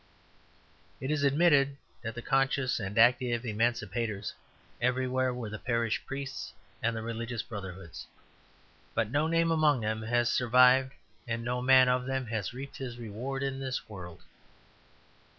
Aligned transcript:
It 0.99 1.11
is 1.11 1.21
admitted 1.23 1.77
that 2.01 2.15
the 2.15 2.23
conscious 2.23 2.79
and 2.79 2.97
active 2.97 3.45
emancipators 3.45 4.33
everywhere 4.81 5.31
were 5.31 5.51
the 5.51 5.59
parish 5.59 6.03
priests 6.07 6.53
and 6.81 6.95
the 6.95 7.03
religious 7.03 7.43
brotherhoods; 7.43 8.07
but 8.95 9.11
no 9.11 9.27
name 9.27 9.51
among 9.51 9.81
them 9.81 10.01
has 10.01 10.33
survived 10.33 10.93
and 11.27 11.43
no 11.45 11.61
man 11.61 11.87
of 11.87 12.07
them 12.07 12.25
has 12.25 12.51
reaped 12.51 12.77
his 12.77 12.97
reward 12.97 13.43
in 13.43 13.59
this 13.59 13.87
world. 13.87 14.23